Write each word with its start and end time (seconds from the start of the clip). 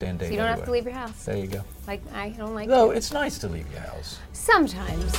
Dan 0.00 0.16
So 0.16 0.26
you 0.26 0.36
don't 0.36 0.46
have 0.46 0.64
to 0.64 0.70
leave 0.70 0.84
your 0.84 0.94
house. 0.94 1.24
There 1.24 1.36
you 1.36 1.48
go. 1.48 1.64
Like 1.88 2.00
I 2.14 2.28
don't 2.28 2.54
like 2.54 2.68
No, 2.68 2.92
it's 2.92 3.12
nice 3.12 3.36
to 3.38 3.48
leave 3.48 3.68
your 3.72 3.80
house. 3.80 4.20
Sometimes. 4.32 5.12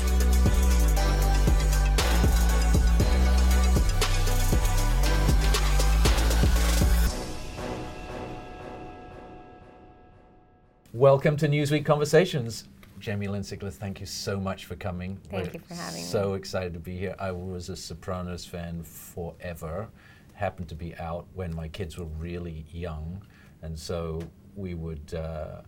Welcome 10.94 11.36
to 11.36 11.50
Newsweek 11.50 11.84
Conversations. 11.84 12.64
Jamie 13.00 13.28
Lynn 13.28 13.42
Sigler, 13.42 13.74
thank 13.74 14.00
you 14.00 14.06
so 14.06 14.40
much 14.40 14.64
for 14.64 14.76
coming. 14.76 15.20
Thank 15.30 15.48
We're 15.48 15.54
you 15.56 15.60
for 15.60 15.74
having 15.74 16.04
me. 16.04 16.08
So 16.08 16.36
excited 16.36 16.72
to 16.72 16.80
be 16.80 16.96
here. 16.96 17.16
I 17.20 17.34
was 17.34 17.68
a 17.68 17.76
Sopranos 17.76 18.46
fan 18.46 18.84
forever. 18.84 19.90
Happened 20.36 20.70
to 20.70 20.76
be 20.76 20.96
out 20.96 21.28
when 21.34 21.54
my 21.54 21.68
kids 21.68 21.98
were 21.98 22.08
really 22.18 22.66
young, 22.72 23.22
and 23.62 23.78
so 23.78 24.22
we 24.60 24.74
would, 24.76 25.14
uh, 25.14 25.62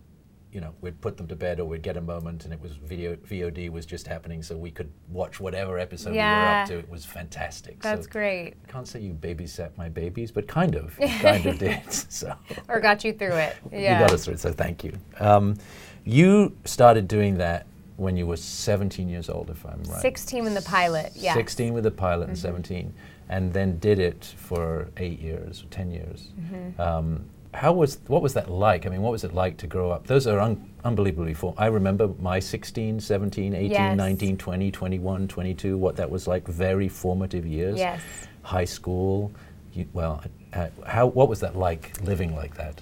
you 0.52 0.60
know, 0.60 0.74
we'd 0.82 1.00
put 1.00 1.16
them 1.16 1.26
to 1.28 1.34
bed 1.34 1.60
or 1.60 1.64
we'd 1.64 1.82
get 1.82 1.96
a 1.96 2.00
moment, 2.00 2.44
and 2.44 2.52
it 2.52 2.60
was 2.60 2.72
video 2.72 3.16
VOD 3.16 3.70
was 3.70 3.86
just 3.86 4.06
happening, 4.06 4.42
so 4.42 4.54
we 4.56 4.70
could 4.70 4.90
watch 5.08 5.40
whatever 5.40 5.78
episode 5.78 6.10
we 6.12 6.18
were 6.18 6.22
up 6.22 6.68
to. 6.68 6.78
It 6.78 6.90
was 6.90 7.04
fantastic. 7.06 7.80
That's 7.80 8.04
so 8.04 8.10
great. 8.12 8.54
I 8.68 8.70
can't 8.70 8.86
say 8.86 9.00
you 9.00 9.14
babysat 9.14 9.70
my 9.78 9.88
babies, 9.88 10.30
but 10.30 10.46
kind 10.46 10.74
of, 10.76 10.94
kind 11.20 11.46
of 11.46 11.58
did. 11.58 11.80
So 11.90 12.34
Or 12.68 12.80
got 12.80 13.02
you 13.02 13.14
through 13.14 13.36
it. 13.36 13.56
Yeah. 13.72 13.94
you 13.98 14.06
got 14.06 14.12
us 14.12 14.24
through 14.26 14.34
it, 14.34 14.40
so 14.40 14.52
thank 14.52 14.84
you. 14.84 14.92
Um, 15.18 15.56
you 16.04 16.54
started 16.66 17.08
doing 17.08 17.38
that 17.38 17.66
when 17.96 18.16
you 18.16 18.26
were 18.26 18.36
17 18.36 19.08
years 19.08 19.30
old, 19.30 19.48
if 19.48 19.64
I'm 19.64 19.82
right. 19.84 20.00
16 20.02 20.46
in 20.46 20.54
the 20.54 20.62
pilot. 20.62 21.12
Yeah. 21.14 21.34
16 21.34 21.72
with 21.72 21.84
the 21.84 21.90
pilot 21.90 22.24
Mm-hmm. 22.24 22.30
and 22.30 22.38
17, 22.38 22.94
and 23.30 23.52
then 23.54 23.78
did 23.78 23.98
it 23.98 24.34
for 24.36 24.88
eight 24.98 25.20
years, 25.20 25.64
10 25.70 25.90
years. 25.90 26.28
Mm-hmm. 26.38 26.80
Um, 26.80 27.24
how 27.54 27.72
was 27.72 27.98
what 28.06 28.22
was 28.22 28.34
that 28.34 28.50
like? 28.50 28.86
I 28.86 28.88
mean, 28.88 29.02
what 29.02 29.12
was 29.12 29.24
it 29.24 29.34
like 29.34 29.56
to 29.58 29.66
grow 29.66 29.90
up? 29.90 30.06
Those 30.06 30.26
are 30.26 30.40
un- 30.40 30.70
unbelievably 30.84 31.34
form. 31.34 31.54
I 31.58 31.66
remember 31.66 32.08
my 32.18 32.38
16, 32.38 33.00
17, 33.00 33.54
18, 33.54 33.70
Yes. 33.70 33.96
19, 33.96 34.36
20, 34.38 34.70
21, 34.70 35.28
22. 35.28 35.76
What 35.76 35.96
that 35.96 36.10
was 36.10 36.26
like. 36.26 36.46
Very 36.48 36.88
formative 36.88 37.46
years. 37.46 37.78
Yes. 37.78 38.00
High 38.42 38.64
school. 38.64 39.32
You, 39.74 39.86
well, 39.92 40.22
uh, 40.54 40.68
how 40.86 41.06
what 41.06 41.28
was 41.28 41.40
that 41.40 41.56
like 41.56 42.00
living 42.02 42.34
like 42.34 42.56
that? 42.56 42.80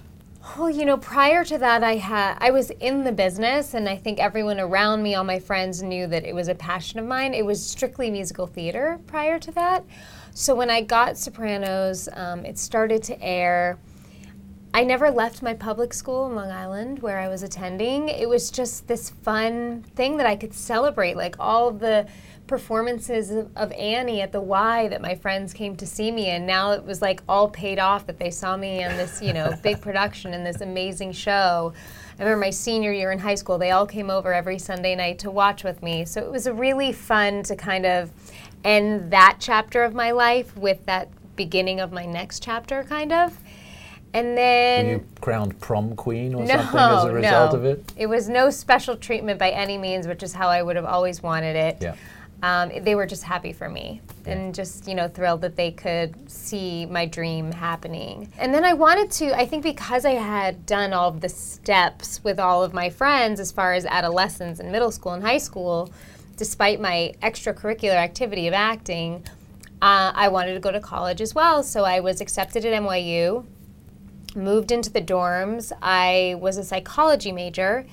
Oh, 0.57 0.67
you 0.67 0.85
know, 0.85 0.97
prior 0.97 1.43
to 1.45 1.57
that, 1.59 1.83
I 1.83 1.97
had 1.97 2.37
I 2.39 2.51
was 2.51 2.71
in 2.71 3.03
the 3.03 3.11
business, 3.11 3.73
and 3.73 3.87
I 3.87 3.95
think 3.95 4.19
everyone 4.19 4.59
around 4.59 5.03
me, 5.03 5.15
all 5.15 5.23
my 5.23 5.39
friends, 5.39 5.83
knew 5.83 6.07
that 6.07 6.25
it 6.25 6.33
was 6.33 6.47
a 6.47 6.55
passion 6.55 6.97
of 6.99 7.05
mine. 7.05 7.33
It 7.33 7.45
was 7.45 7.63
strictly 7.63 8.09
musical 8.09 8.47
theater 8.47 8.99
prior 9.05 9.37
to 9.39 9.51
that. 9.51 9.83
So 10.33 10.55
when 10.55 10.69
I 10.69 10.81
got 10.81 11.17
Sopranos, 11.17 12.07
um, 12.13 12.45
it 12.45 12.57
started 12.57 13.03
to 13.03 13.21
air. 13.21 13.77
I 14.73 14.85
never 14.85 15.11
left 15.11 15.41
my 15.41 15.53
public 15.53 15.93
school 15.93 16.27
in 16.27 16.35
Long 16.35 16.49
Island 16.49 16.99
where 16.99 17.19
I 17.19 17.27
was 17.27 17.43
attending. 17.43 18.07
It 18.07 18.29
was 18.29 18.49
just 18.49 18.87
this 18.87 19.09
fun 19.09 19.83
thing 19.95 20.15
that 20.15 20.25
I 20.25 20.37
could 20.37 20.53
celebrate, 20.53 21.17
like 21.17 21.35
all 21.39 21.67
of 21.67 21.79
the 21.79 22.07
performances 22.47 23.31
of, 23.31 23.49
of 23.57 23.73
Annie 23.73 24.21
at 24.21 24.31
the 24.31 24.39
Y 24.39 24.87
that 24.87 25.01
my 25.01 25.13
friends 25.13 25.53
came 25.53 25.75
to 25.75 25.85
see 25.85 26.09
me, 26.09 26.27
and 26.27 26.47
now 26.47 26.71
it 26.71 26.85
was 26.85 27.01
like 27.01 27.21
all 27.27 27.49
paid 27.49 27.79
off 27.79 28.07
that 28.07 28.17
they 28.17 28.31
saw 28.31 28.55
me 28.55 28.81
in 28.81 28.95
this, 28.95 29.21
you 29.21 29.33
know, 29.33 29.53
big 29.61 29.81
production 29.81 30.33
and 30.33 30.45
this 30.45 30.61
amazing 30.61 31.11
show. 31.11 31.73
I 32.17 32.23
remember 32.23 32.39
my 32.39 32.49
senior 32.49 32.93
year 32.93 33.11
in 33.11 33.19
high 33.19 33.35
school, 33.35 33.57
they 33.57 33.71
all 33.71 33.85
came 33.85 34.09
over 34.09 34.33
every 34.33 34.57
Sunday 34.57 34.95
night 34.95 35.19
to 35.19 35.31
watch 35.31 35.65
with 35.65 35.83
me. 35.83 36.05
So 36.05 36.21
it 36.21 36.31
was 36.31 36.49
really 36.49 36.93
fun 36.93 37.43
to 37.43 37.57
kind 37.57 37.85
of 37.85 38.09
end 38.63 39.11
that 39.11 39.37
chapter 39.39 39.83
of 39.83 39.93
my 39.93 40.11
life 40.11 40.55
with 40.55 40.85
that 40.85 41.09
beginning 41.35 41.81
of 41.81 41.91
my 41.91 42.05
next 42.05 42.41
chapter, 42.41 42.83
kind 42.83 43.11
of. 43.11 43.37
And 44.13 44.37
then 44.37 44.85
Were 44.85 44.91
you 44.93 45.05
crowned 45.21 45.59
prom 45.59 45.95
queen 45.95 46.33
or 46.33 46.45
something 46.45 46.79
as 46.79 47.03
a 47.05 47.13
result 47.13 47.53
no. 47.53 47.59
of 47.59 47.65
it? 47.65 47.93
It 47.95 48.07
was 48.07 48.27
no 48.27 48.49
special 48.49 48.97
treatment 48.97 49.39
by 49.39 49.51
any 49.51 49.77
means, 49.77 50.07
which 50.07 50.23
is 50.23 50.33
how 50.33 50.49
I 50.49 50.61
would 50.61 50.75
have 50.75 50.85
always 50.85 51.23
wanted 51.23 51.55
it. 51.55 51.77
Yeah. 51.81 51.95
Um, 52.43 52.71
they 52.81 52.95
were 52.95 53.05
just 53.05 53.23
happy 53.23 53.53
for 53.53 53.69
me 53.69 54.01
and 54.25 54.53
just, 54.53 54.87
you 54.87 54.95
know, 54.95 55.07
thrilled 55.07 55.41
that 55.41 55.55
they 55.55 55.69
could 55.71 56.29
see 56.29 56.87
my 56.87 57.05
dream 57.05 57.51
happening. 57.51 58.31
And 58.39 58.51
then 58.51 58.65
I 58.65 58.73
wanted 58.73 59.11
to, 59.11 59.37
I 59.37 59.45
think 59.45 59.61
because 59.61 60.05
I 60.05 60.13
had 60.13 60.65
done 60.65 60.91
all 60.91 61.09
of 61.09 61.21
the 61.21 61.29
steps 61.29 62.23
with 62.23 62.39
all 62.39 62.63
of 62.63 62.73
my 62.73 62.89
friends 62.89 63.39
as 63.39 63.51
far 63.51 63.73
as 63.73 63.85
adolescence 63.85 64.59
and 64.59 64.71
middle 64.71 64.91
school 64.91 65.13
and 65.13 65.23
high 65.23 65.37
school, 65.37 65.91
despite 66.35 66.81
my 66.81 67.13
extracurricular 67.21 67.95
activity 67.95 68.47
of 68.47 68.55
acting, 68.55 69.23
uh, 69.83 70.11
I 70.15 70.27
wanted 70.29 70.55
to 70.55 70.59
go 70.59 70.71
to 70.71 70.79
college 70.79 71.21
as 71.21 71.35
well. 71.35 71.61
So 71.61 71.83
I 71.83 71.99
was 71.99 72.21
accepted 72.21 72.65
at 72.65 72.81
NYU 72.81 73.45
moved 74.35 74.71
into 74.71 74.91
the 74.91 75.01
dorms. 75.01 75.71
I 75.81 76.35
was 76.39 76.57
a 76.57 76.63
psychology 76.63 77.31
major. 77.31 77.85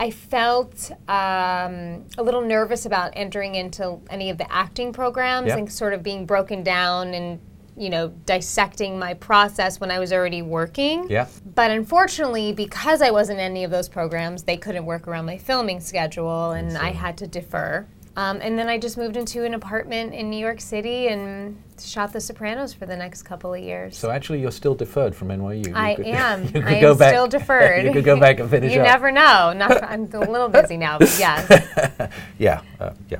I 0.00 0.10
felt 0.10 0.90
um, 1.08 2.04
a 2.18 2.22
little 2.22 2.40
nervous 2.42 2.84
about 2.84 3.12
entering 3.14 3.54
into 3.54 4.00
any 4.10 4.28
of 4.30 4.38
the 4.38 4.50
acting 4.52 4.92
programs 4.92 5.48
Yeah. 5.48 5.58
and 5.58 5.72
sort 5.72 5.92
of 5.94 6.02
being 6.02 6.26
broken 6.26 6.62
down 6.64 7.14
and 7.14 7.40
you 7.76 7.90
know 7.90 8.08
dissecting 8.24 9.00
my 9.00 9.14
process 9.14 9.80
when 9.80 9.90
I 9.90 9.98
was 9.98 10.12
already 10.12 10.42
working. 10.42 11.08
Yeah. 11.10 11.26
But 11.54 11.70
unfortunately, 11.70 12.52
because 12.52 13.02
I 13.02 13.10
wasn't 13.10 13.38
in 13.40 13.44
any 13.46 13.64
of 13.64 13.70
those 13.70 13.88
programs, 13.88 14.44
they 14.44 14.56
couldn't 14.56 14.84
work 14.84 15.06
around 15.08 15.26
my 15.26 15.38
filming 15.38 15.80
schedule, 15.80 16.52
and 16.52 16.76
I 16.78 16.90
had 16.90 17.16
to 17.18 17.26
defer. 17.26 17.86
Um, 18.16 18.38
and 18.40 18.56
then 18.56 18.68
I 18.68 18.78
just 18.78 18.96
moved 18.96 19.16
into 19.16 19.42
an 19.44 19.54
apartment 19.54 20.14
in 20.14 20.30
New 20.30 20.36
York 20.38 20.60
City 20.60 21.08
and 21.08 21.60
shot 21.82 22.12
The 22.12 22.20
Sopranos 22.20 22.72
for 22.72 22.86
the 22.86 22.96
next 22.96 23.22
couple 23.24 23.52
of 23.52 23.60
years. 23.60 23.96
So 23.98 24.08
actually, 24.10 24.40
you're 24.40 24.52
still 24.52 24.76
deferred 24.76 25.16
from 25.16 25.28
NYU. 25.28 25.66
You 25.66 25.72
I 25.74 25.94
could- 25.96 26.06
am. 26.06 26.44
you 26.44 26.50
could 26.52 26.64
I 26.64 26.80
go 26.80 26.92
am 26.92 26.98
back- 26.98 27.10
still 27.12 27.26
deferred. 27.26 27.84
you 27.86 27.92
could 27.92 28.04
go 28.04 28.18
back 28.20 28.38
and 28.38 28.48
finish 28.48 28.72
You 28.72 28.80
up. 28.82 28.86
never 28.86 29.10
know. 29.10 29.52
Not, 29.52 29.82
I'm 29.82 30.08
a 30.12 30.20
little 30.20 30.48
busy 30.48 30.76
now, 30.76 30.98
but 30.98 31.12
yes. 31.18 32.12
yeah, 32.38 32.60
uh, 32.78 32.90
yeah. 33.10 33.18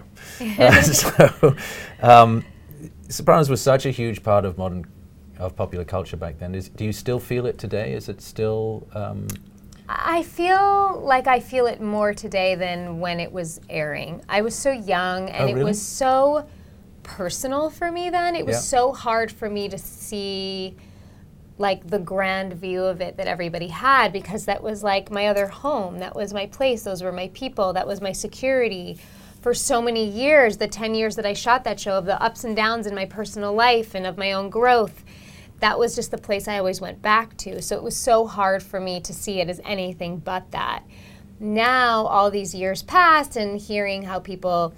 Uh, 0.60 0.82
so, 0.82 1.56
um, 2.00 2.44
Sopranos 3.08 3.50
was 3.50 3.60
such 3.60 3.86
a 3.86 3.90
huge 3.90 4.22
part 4.22 4.44
of 4.44 4.58
modern, 4.58 4.86
of 5.38 5.56
popular 5.56 5.84
culture 5.84 6.16
back 6.16 6.38
then. 6.38 6.54
Is, 6.54 6.68
do 6.68 6.84
you 6.84 6.92
still 6.92 7.18
feel 7.18 7.46
it 7.46 7.58
today? 7.58 7.94
Is 7.94 8.08
it 8.08 8.20
still? 8.20 8.86
Um, 8.94 9.26
I 9.88 10.22
feel 10.22 11.00
like 11.04 11.26
I 11.26 11.40
feel 11.40 11.66
it 11.66 11.80
more 11.80 12.14
today 12.14 12.54
than 12.54 13.00
when 13.00 13.20
it 13.20 13.30
was 13.32 13.60
airing. 13.68 14.22
I 14.28 14.40
was 14.42 14.54
so 14.54 14.70
young 14.70 15.28
and 15.28 15.50
Oh, 15.50 15.60
it 15.60 15.62
was 15.62 15.80
so 15.80 16.46
personal 17.02 17.68
for 17.70 17.92
me 17.92 18.08
then. 18.10 18.34
It 18.34 18.46
was 18.46 18.56
Yeah. 18.56 18.60
so 18.60 18.92
hard 18.92 19.30
for 19.30 19.48
me 19.50 19.68
to 19.68 19.76
see 19.78 20.76
like 21.58 21.86
the 21.88 21.98
grand 21.98 22.54
view 22.54 22.82
of 22.82 23.00
it 23.00 23.16
that 23.16 23.28
everybody 23.28 23.68
had 23.68 24.12
because 24.12 24.46
that 24.46 24.62
was 24.62 24.82
like 24.82 25.10
my 25.10 25.28
other 25.28 25.46
home. 25.46 25.98
That 26.00 26.16
was 26.16 26.32
my 26.34 26.46
place. 26.46 26.82
Those 26.82 27.02
were 27.02 27.12
my 27.12 27.28
people. 27.34 27.72
That 27.74 27.86
was 27.86 28.00
my 28.00 28.10
security. 28.12 28.98
For 29.40 29.54
so 29.54 29.80
many 29.82 30.04
years, 30.08 30.56
the 30.56 30.66
10 30.66 30.94
years 30.94 31.14
that 31.16 31.26
I 31.26 31.34
shot 31.34 31.62
that 31.64 31.78
show, 31.78 31.98
of 31.98 32.06
the 32.06 32.20
ups 32.20 32.42
and 32.44 32.56
downs 32.56 32.86
in 32.86 32.94
my 32.94 33.04
personal 33.04 33.52
life 33.54 33.94
and 33.94 34.06
of 34.06 34.16
my 34.16 34.32
own 34.32 34.48
growth, 34.48 35.04
that 35.64 35.78
was 35.78 35.94
just 35.94 36.10
the 36.10 36.18
place 36.18 36.46
I 36.46 36.58
always 36.58 36.78
went 36.82 37.00
back 37.00 37.38
to. 37.38 37.62
So 37.62 37.74
it 37.74 37.82
was 37.82 37.96
so 37.96 38.26
hard 38.26 38.62
for 38.62 38.78
me 38.78 39.00
to 39.00 39.14
see 39.14 39.40
it 39.40 39.48
as 39.48 39.62
anything 39.64 40.18
but 40.18 40.50
that. 40.50 40.82
Now, 41.40 42.04
all 42.04 42.30
these 42.30 42.54
years 42.54 42.82
passed, 42.82 43.36
and 43.36 43.58
hearing 43.58 44.02
how 44.02 44.20
people 44.20 44.74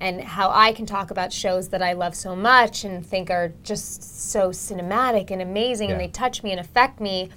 and 0.00 0.22
how 0.22 0.48
I 0.50 0.72
can 0.72 0.86
talk 0.86 1.10
about 1.10 1.30
shows 1.30 1.68
that 1.68 1.82
I 1.82 1.92
love 1.92 2.14
so 2.14 2.34
much 2.34 2.84
and 2.84 3.04
think 3.04 3.28
are 3.28 3.52
just 3.64 4.30
so 4.30 4.48
cinematic 4.48 5.30
and 5.30 5.42
amazing 5.42 5.90
and 5.90 6.00
they 6.00 6.08
touch 6.08 6.42
me 6.42 6.52
and 6.52 6.60
affect 6.60 7.00
me, 7.00 7.28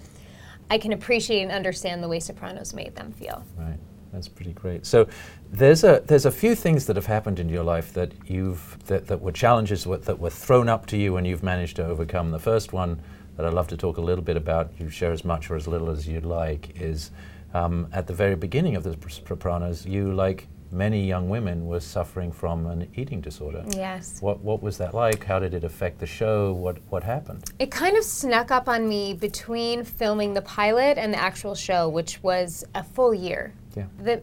I 0.69 0.77
can 0.77 0.93
appreciate 0.93 1.41
and 1.41 1.51
understand 1.51 2.01
the 2.01 2.07
way 2.07 2.21
Sopranos 2.21 2.73
made 2.73 2.95
them 2.95 3.11
feel. 3.11 3.43
right, 3.57 3.79
that's 4.13 4.27
pretty 4.27 4.53
great. 4.53 4.85
So, 4.85 5.07
there's 5.51 5.83
a 5.83 6.03
there's 6.05 6.25
a 6.25 6.31
few 6.31 6.55
things 6.55 6.85
that 6.85 6.95
have 6.95 7.05
happened 7.05 7.39
in 7.39 7.49
your 7.49 7.63
life 7.63 7.93
that 7.93 8.11
you've 8.25 8.77
that, 8.85 9.07
that 9.07 9.21
were 9.21 9.31
challenges 9.31 9.83
that 9.83 10.19
were 10.19 10.29
thrown 10.29 10.69
up 10.69 10.85
to 10.87 10.97
you 10.97 11.17
and 11.17 11.27
you've 11.27 11.43
managed 11.43 11.75
to 11.77 11.85
overcome. 11.85 12.31
The 12.31 12.39
first 12.39 12.73
one 12.73 13.01
that 13.35 13.45
I'd 13.45 13.53
love 13.53 13.67
to 13.69 13.77
talk 13.77 13.97
a 13.97 14.01
little 14.01 14.23
bit 14.23 14.37
about, 14.37 14.71
you 14.79 14.89
share 14.89 15.11
as 15.11 15.25
much 15.25 15.49
or 15.49 15.55
as 15.55 15.67
little 15.67 15.89
as 15.89 16.07
you'd 16.07 16.25
like, 16.25 16.79
is 16.79 17.11
um, 17.53 17.87
at 17.91 18.07
the 18.07 18.13
very 18.13 18.35
beginning 18.35 18.75
of 18.75 18.83
the 18.83 18.95
Sopranos, 19.09 19.85
you 19.85 20.13
like 20.13 20.47
many 20.71 21.05
young 21.05 21.29
women 21.29 21.67
were 21.67 21.79
suffering 21.79 22.31
from 22.31 22.65
an 22.65 22.89
eating 22.95 23.21
disorder. 23.21 23.63
Yes. 23.69 24.21
What 24.21 24.39
what 24.39 24.61
was 24.61 24.77
that 24.79 24.93
like? 24.93 25.23
How 25.23 25.39
did 25.39 25.53
it 25.53 25.63
affect 25.63 25.99
the 25.99 26.05
show? 26.05 26.53
What 26.53 26.77
what 26.89 27.03
happened? 27.03 27.51
It 27.59 27.71
kind 27.71 27.95
of 27.95 28.03
snuck 28.03 28.51
up 28.51 28.67
on 28.67 28.87
me 28.89 29.13
between 29.13 29.83
filming 29.83 30.33
the 30.33 30.41
pilot 30.41 30.97
and 30.97 31.13
the 31.13 31.19
actual 31.19 31.55
show, 31.55 31.87
which 31.87 32.21
was 32.23 32.65
a 32.73 32.83
full 32.83 33.13
year. 33.13 33.53
Yeah. 33.75 33.85
The 33.99 34.21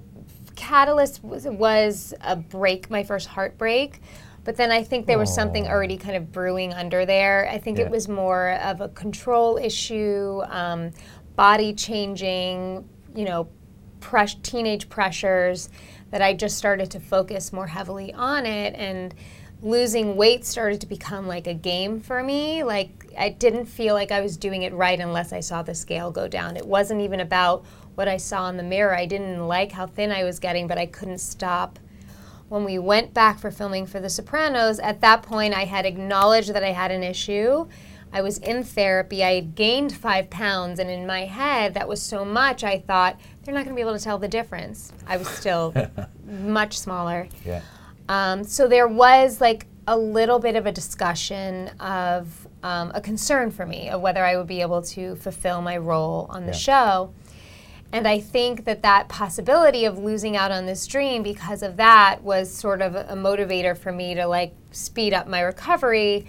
catalyst 0.56 1.22
was, 1.24 1.46
was 1.46 2.14
a 2.20 2.36
break, 2.36 2.90
my 2.90 3.02
first 3.02 3.28
heartbreak. 3.28 4.00
But 4.42 4.56
then 4.56 4.70
I 4.70 4.82
think 4.82 5.06
there 5.06 5.18
was 5.18 5.34
something 5.34 5.68
already 5.68 5.98
kind 5.98 6.16
of 6.16 6.32
brewing 6.32 6.72
under 6.72 7.04
there. 7.04 7.48
I 7.50 7.58
think 7.58 7.78
Yeah. 7.78 7.84
it 7.84 7.90
was 7.90 8.08
more 8.08 8.52
of 8.62 8.80
a 8.80 8.88
control 8.88 9.58
issue, 9.58 10.40
um, 10.48 10.92
body 11.36 11.74
changing, 11.74 12.88
you 13.14 13.24
know, 13.26 13.48
pres- 14.00 14.36
teenage 14.42 14.88
pressures 14.88 15.68
that 16.10 16.22
I 16.22 16.32
just 16.34 16.56
started 16.56 16.90
to 16.92 17.00
focus 17.00 17.52
more 17.52 17.66
heavily 17.66 18.12
on 18.14 18.46
it. 18.46 18.74
And 18.74 19.14
losing 19.62 20.16
weight 20.16 20.44
started 20.44 20.80
to 20.80 20.86
become 20.86 21.26
like 21.26 21.46
a 21.46 21.54
game 21.54 22.00
for 22.00 22.22
me. 22.22 22.62
Like 22.62 23.12
I 23.18 23.28
didn't 23.28 23.66
feel 23.66 23.94
like 23.94 24.10
I 24.10 24.20
was 24.20 24.36
doing 24.36 24.62
it 24.62 24.72
right 24.72 24.98
unless 24.98 25.32
I 25.32 25.40
saw 25.40 25.62
the 25.62 25.74
scale 25.74 26.10
go 26.10 26.28
down. 26.28 26.56
It 26.56 26.66
wasn't 26.66 27.00
even 27.02 27.20
about 27.20 27.64
what 27.94 28.08
I 28.08 28.16
saw 28.16 28.48
in 28.48 28.56
the 28.56 28.62
mirror. 28.62 28.96
I 28.96 29.06
didn't 29.06 29.46
like 29.46 29.72
how 29.72 29.86
thin 29.86 30.10
I 30.10 30.24
was 30.24 30.38
getting, 30.38 30.66
but 30.66 30.78
I 30.78 30.86
couldn't 30.86 31.18
stop. 31.18 31.78
When 32.48 32.64
we 32.64 32.78
went 32.78 33.14
back 33.14 33.38
for 33.38 33.50
filming 33.50 33.86
for 33.86 34.00
The 34.00 34.10
Sopranos, 34.10 34.80
at 34.80 35.00
that 35.02 35.22
point 35.22 35.54
I 35.54 35.66
had 35.66 35.86
acknowledged 35.86 36.52
that 36.54 36.64
I 36.64 36.72
had 36.72 36.90
an 36.90 37.04
issue. 37.04 37.68
I 38.12 38.22
was 38.22 38.38
in 38.38 38.64
therapy. 38.64 39.22
I 39.22 39.34
had 39.34 39.54
gained 39.54 39.92
five 39.92 40.30
pounds, 40.30 40.80
and 40.80 40.90
in 40.90 41.06
my 41.06 41.26
head, 41.26 41.74
that 41.74 41.86
was 41.86 42.02
so 42.02 42.24
much. 42.24 42.64
I 42.64 42.80
thought 42.80 43.20
they're 43.44 43.54
not 43.54 43.64
going 43.64 43.76
to 43.76 43.76
be 43.76 43.82
able 43.82 43.96
to 43.96 44.02
tell 44.02 44.18
the 44.18 44.26
difference. 44.26 44.92
I 45.06 45.16
was 45.16 45.28
still 45.28 45.72
much 46.26 46.76
smaller. 46.76 47.28
Yeah. 47.46 47.60
Um, 48.10 48.42
so 48.42 48.66
there 48.66 48.88
was 48.88 49.40
like 49.40 49.66
a 49.86 49.96
little 49.96 50.40
bit 50.40 50.56
of 50.56 50.66
a 50.66 50.72
discussion 50.72 51.68
of 51.78 52.48
um, 52.64 52.90
a 52.92 53.00
concern 53.00 53.52
for 53.52 53.64
me 53.64 53.88
of 53.88 54.00
whether 54.00 54.24
I 54.24 54.36
would 54.36 54.48
be 54.48 54.60
able 54.62 54.82
to 54.82 55.14
fulfill 55.14 55.62
my 55.62 55.76
role 55.76 56.26
on 56.28 56.42
the 56.42 56.52
Yeah. 56.52 56.58
show. 56.58 57.14
And 57.92 58.06
I 58.08 58.18
think 58.18 58.64
that 58.64 58.82
that 58.82 59.08
possibility 59.08 59.84
of 59.84 59.96
losing 59.98 60.36
out 60.36 60.50
on 60.50 60.66
this 60.66 60.86
dream 60.88 61.22
because 61.22 61.62
of 61.62 61.76
that 61.76 62.22
was 62.22 62.52
sort 62.52 62.82
of 62.82 62.94
a 62.96 63.14
motivator 63.14 63.76
for 63.78 63.92
me 63.92 64.14
to 64.16 64.26
like 64.26 64.54
speed 64.72 65.14
up 65.14 65.28
my 65.28 65.40
recovery. 65.40 66.26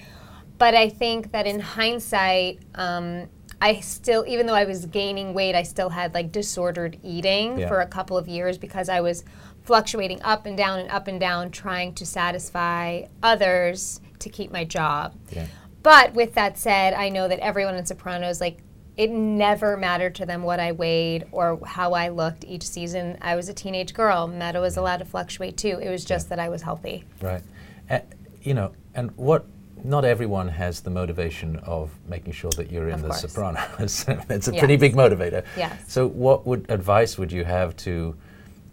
But 0.59 0.75
I 0.75 0.89
think 0.89 1.31
that 1.31 1.47
in 1.47 1.59
hindsight, 1.59 2.59
um, 2.75 3.27
I 3.59 3.79
still, 3.79 4.23
even 4.27 4.47
though 4.47 4.55
I 4.55 4.65
was 4.65 4.85
gaining 4.87 5.33
weight, 5.35 5.53
I 5.55 5.61
still 5.63 5.89
had 5.89 6.13
like 6.15 6.31
disordered 6.31 6.97
eating 7.03 7.59
Yeah. 7.59 7.67
for 7.67 7.79
a 7.81 7.85
couple 7.87 8.17
of 8.17 8.27
years 8.27 8.57
because 8.57 8.87
I 8.89 9.01
was 9.01 9.23
fluctuating 9.63 10.21
up 10.23 10.45
and 10.45 10.57
down 10.57 10.79
and 10.79 10.89
up 10.89 11.07
and 11.07 11.19
down 11.19 11.51
trying 11.51 11.93
to 11.95 12.05
satisfy 12.05 13.03
others 13.21 14.01
to 14.19 14.29
keep 14.29 14.51
my 14.51 14.63
job. 14.63 15.15
Yeah. 15.31 15.47
But 15.83 16.13
with 16.13 16.33
that 16.35 16.57
said, 16.57 16.93
I 16.93 17.09
know 17.09 17.27
that 17.27 17.39
everyone 17.39 17.75
in 17.75 17.85
Sopranos, 17.85 18.39
like, 18.39 18.59
it 18.97 19.09
never 19.09 19.77
mattered 19.77 20.15
to 20.15 20.25
them 20.25 20.43
what 20.43 20.59
I 20.59 20.73
weighed 20.73 21.25
or 21.31 21.59
how 21.65 21.93
I 21.93 22.09
looked 22.09 22.43
each 22.43 22.67
season. 22.67 23.17
I 23.21 23.35
was 23.35 23.49
a 23.49 23.53
teenage 23.53 23.93
girl. 23.93 24.27
Meadow 24.27 24.61
was 24.61 24.77
allowed 24.77 24.97
to 24.97 25.05
fluctuate 25.05 25.57
too. 25.57 25.79
It 25.81 25.89
was 25.89 26.05
just 26.05 26.29
that 26.29 26.39
I 26.39 26.49
was 26.49 26.61
healthy. 26.61 27.05
Right. 27.21 27.41
Uh, 27.89 27.99
you 28.43 28.53
know, 28.53 28.73
and 28.93 29.11
what 29.17 29.45
not 29.83 30.05
everyone 30.05 30.47
has 30.47 30.81
the 30.81 30.89
motivation 30.89 31.55
of 31.57 31.89
making 32.07 32.33
sure 32.33 32.51
that 32.51 32.71
you're 32.71 32.89
in 32.89 32.95
Of 32.95 33.01
the 33.01 33.07
course. 33.07 33.21
Sopranos. 33.21 34.05
it's 34.29 34.47
a 34.47 34.53
pretty 34.53 34.75
big 34.75 34.93
motivator. 34.93 35.45
Yes. 35.57 35.81
So, 35.87 36.07
what 36.07 36.45
would 36.45 36.69
advice 36.69 37.17
would 37.17 37.31
you 37.31 37.43
have 37.43 37.75
to, 37.77 38.15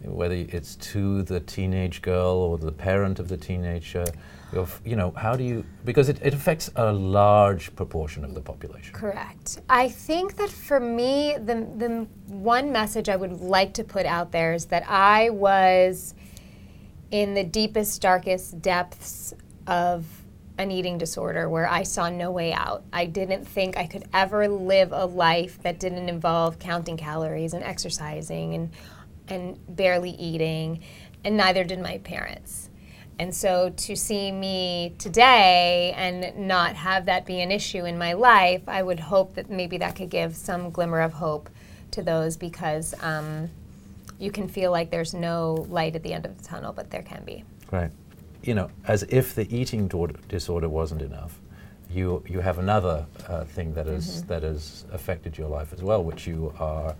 whether 0.03 0.35
it's 0.35 0.75
to 0.75 1.23
the 1.23 1.39
teenage 1.41 2.01
girl 2.01 2.37
or 2.37 2.57
the 2.57 2.71
parent 2.71 3.19
of 3.19 3.27
the 3.27 3.37
teenager? 3.37 4.05
You 4.83 4.95
know, 4.95 5.11
how 5.11 5.35
do 5.35 5.43
you? 5.43 5.63
Because 5.85 6.09
it, 6.09 6.19
it 6.23 6.33
affects 6.33 6.71
a 6.75 6.91
large 6.91 7.75
proportion 7.75 8.23
of 8.23 8.33
the 8.33 8.41
population. 8.41 8.93
Correct. 8.93 9.61
I 9.69 9.89
think 9.89 10.37
that 10.37 10.49
for 10.49 10.79
me, 10.79 11.35
the, 11.37 11.67
the 11.77 12.07
one 12.33 12.71
message 12.71 13.09
I 13.09 13.15
would 13.15 13.41
like 13.41 13.73
to 13.75 13.83
put 13.83 14.05
out 14.05 14.31
there 14.31 14.53
is 14.53 14.65
that 14.67 14.89
I 14.89 15.29
was 15.29 16.15
in 17.11 17.33
the 17.33 17.43
deepest, 17.43 18.01
darkest 18.01 18.61
depths 18.61 19.33
of 19.67 20.05
an 20.57 20.71
eating 20.71 20.97
disorder 20.97 21.47
where 21.47 21.67
I 21.67 21.83
saw 21.83 22.09
no 22.09 22.31
way 22.31 22.51
out. 22.51 22.83
I 22.91 23.05
didn't 23.05 23.45
think 23.45 23.77
I 23.77 23.85
could 23.87 24.03
ever 24.13 24.47
live 24.47 24.91
a 24.91 25.05
life 25.05 25.61
that 25.63 25.79
didn't 25.79 26.09
involve 26.09 26.59
counting 26.59 26.97
calories 26.97 27.53
and 27.53 27.63
exercising 27.63 28.55
and, 28.55 28.71
and 29.31 29.57
barely 29.75 30.11
eating, 30.11 30.81
and 31.23 31.37
neither 31.37 31.63
did 31.63 31.79
my 31.79 31.97
parents. 31.99 32.69
And 33.19 33.35
so 33.35 33.69
to 33.69 33.95
see 33.97 34.31
me 34.31 34.95
today 34.97 35.93
and 35.97 36.47
not 36.47 36.75
have 36.77 37.05
that 37.07 37.25
be 37.25 37.41
an 37.41 37.51
issue 37.51 37.83
in 37.83 37.97
my 37.97 38.13
life, 38.13 38.61
I 38.67 38.81
would 38.81 38.99
hope 38.99 39.35
that 39.35 39.49
maybe 39.49 39.77
that 39.79 39.97
could 39.97 40.09
give 40.09 40.37
some 40.37 40.69
glimmer 40.69 41.01
of 41.01 41.13
hope 41.13 41.49
to 41.91 42.01
those 42.01 42.37
because 42.37 42.95
um, 43.01 43.49
you 44.19 44.31
can 44.31 44.47
feel 44.47 44.71
like 44.71 44.89
there's 44.89 45.13
no 45.13 45.65
light 45.69 45.97
at 45.97 46.03
the 46.03 46.13
end 46.13 46.25
of 46.25 46.37
the 46.37 46.43
tunnel, 46.43 46.71
but 46.71 46.91
there 46.91 47.01
can 47.01 47.23
be. 47.25 47.43
Right. 47.71 47.91
You 48.41 48.53
know, 48.53 48.71
as 48.87 49.03
if 49.03 49.35
the 49.35 49.53
eating 49.53 49.89
disorder 50.29 50.69
wasn't 50.69 51.01
enough, 51.01 51.41
you 51.91 52.23
you 52.27 52.39
have 52.39 52.59
another 52.59 53.05
uh, 53.27 53.43
thing 53.43 53.73
that 53.73 53.87
has 53.87 54.23
that 54.23 54.43
has 54.43 54.85
affected 54.93 55.37
your 55.37 55.49
life 55.49 55.73
as 55.73 55.83
well, 55.83 56.03
which 56.03 56.27
you 56.27 56.53
are 56.59 56.95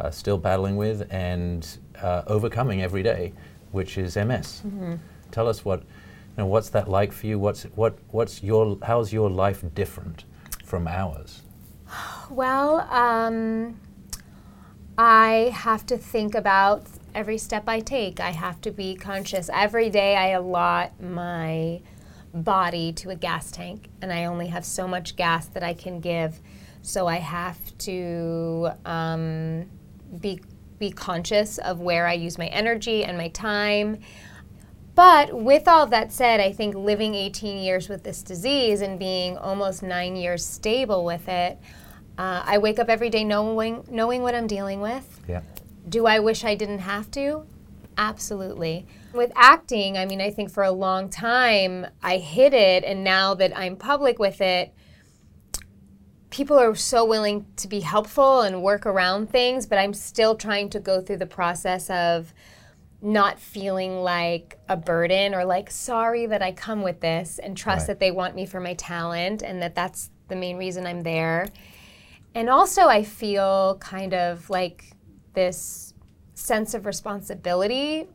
uh, 0.00 0.10
still 0.10 0.38
battling 0.38 0.76
with 0.76 1.06
and 1.10 1.78
uh, 2.02 2.22
overcoming 2.26 2.82
every 2.82 3.02
day, 3.02 3.32
which 3.72 3.98
is 3.98 4.16
MS. 4.16 4.62
Tell 5.30 5.46
us 5.46 5.64
what, 5.64 5.80
you 5.80 5.86
know, 6.38 6.46
what's 6.46 6.70
that 6.70 6.88
like 6.88 7.12
for 7.12 7.26
you? 7.26 7.38
What's 7.38 7.64
what 7.74 7.98
what's 8.10 8.42
your 8.42 8.78
how's 8.82 9.12
your 9.12 9.30
life 9.30 9.62
different 9.74 10.24
from 10.64 10.88
ours? 10.88 11.42
Well, 12.30 12.80
um, 12.90 13.80
I 14.96 15.52
have 15.52 15.84
to 15.86 15.98
think 15.98 16.34
about 16.34 16.86
every 17.14 17.38
step 17.38 17.68
I 17.68 17.80
take. 17.80 18.20
I 18.20 18.30
have 18.30 18.60
to 18.62 18.70
be 18.70 18.94
conscious. 18.94 19.50
Every 19.52 19.90
day 19.90 20.16
I 20.16 20.28
allot 20.28 21.00
my 21.02 21.80
body 22.32 22.92
to 22.92 23.10
a 23.10 23.16
gas 23.16 23.50
tank, 23.50 23.88
and 24.00 24.12
I 24.12 24.26
only 24.26 24.46
have 24.46 24.64
so 24.64 24.86
much 24.86 25.16
gas 25.16 25.46
that 25.46 25.64
I 25.64 25.74
can 25.74 26.00
give. 26.00 26.40
So 26.82 27.06
I 27.06 27.16
have 27.16 27.58
to 27.78 28.70
um, 28.84 29.66
be 30.20 30.40
be 30.78 30.90
conscious 30.90 31.58
of 31.58 31.78
where 31.78 32.06
I 32.06 32.14
use 32.14 32.38
my 32.38 32.46
energy 32.46 33.04
and 33.04 33.18
my 33.18 33.28
time. 33.28 34.00
But 34.94 35.32
with 35.32 35.68
all 35.68 35.86
that 35.86 36.12
said, 36.12 36.40
I 36.40 36.52
think 36.52 36.74
living 36.74 37.14
18 37.14 37.62
years 37.62 37.88
with 37.88 38.02
this 38.02 38.22
disease 38.22 38.80
and 38.80 38.98
being 38.98 39.36
almost 39.38 39.82
nine 39.82 40.16
years 40.16 40.44
stable 40.44 41.04
with 41.04 41.28
it, 41.28 41.58
uh, 42.18 42.42
I 42.44 42.58
wake 42.58 42.78
up 42.78 42.88
every 42.88 43.08
day 43.08 43.24
knowing 43.24 43.84
knowing 43.88 44.22
what 44.22 44.34
I'm 44.34 44.46
dealing 44.46 44.80
with. 44.80 45.20
Yeah. 45.28 45.42
Do 45.88 46.06
I 46.06 46.18
wish 46.18 46.44
I 46.44 46.54
didn't 46.54 46.80
have 46.80 47.10
to? 47.12 47.46
Absolutely. 47.96 48.86
With 49.12 49.32
acting, 49.34 49.98
I 49.98 50.06
mean, 50.06 50.20
I 50.20 50.30
think 50.30 50.50
for 50.50 50.62
a 50.62 50.70
long 50.70 51.08
time 51.08 51.86
I 52.02 52.16
hid 52.18 52.54
it, 52.54 52.84
and 52.84 53.04
now 53.04 53.34
that 53.34 53.56
I'm 53.56 53.76
public 53.76 54.18
with 54.18 54.40
it, 54.40 54.72
people 56.30 56.58
are 56.58 56.74
so 56.74 57.04
willing 57.04 57.44
to 57.56 57.68
be 57.68 57.80
helpful 57.80 58.42
and 58.42 58.62
work 58.62 58.86
around 58.86 59.30
things, 59.30 59.66
but 59.66 59.78
I'm 59.78 59.92
still 59.94 60.34
trying 60.36 60.70
to 60.70 60.80
go 60.80 61.00
through 61.00 61.18
the 61.18 61.26
process 61.26 61.90
of 61.90 62.32
not 63.02 63.38
feeling 63.38 64.00
like 64.02 64.58
a 64.68 64.76
burden 64.76 65.34
or 65.34 65.44
like 65.44 65.70
sorry 65.70 66.26
that 66.26 66.42
I 66.42 66.52
come 66.52 66.82
with 66.82 67.00
this 67.00 67.38
and 67.38 67.56
trust 67.56 67.82
Right. 67.82 67.86
that 67.88 68.00
they 68.00 68.10
want 68.10 68.34
me 68.34 68.46
for 68.46 68.60
my 68.60 68.74
talent 68.74 69.42
and 69.42 69.60
that 69.62 69.74
that's 69.74 70.10
the 70.28 70.36
main 70.36 70.56
reason 70.58 70.86
I'm 70.86 71.02
there. 71.02 71.48
And 72.34 72.48
also, 72.48 72.82
I 72.86 73.02
feel 73.02 73.78
kind 73.80 74.14
of 74.14 74.48
like 74.50 74.92
this 75.32 75.94
sense 76.34 76.74
of 76.74 76.86
responsibility 76.86 78.06